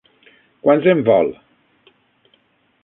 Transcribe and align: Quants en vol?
Quants 0.63 0.87
en 0.93 1.03
vol? 1.11 1.31